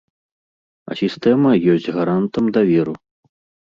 [0.89, 2.93] А сістэма ёсць гарантам даверу.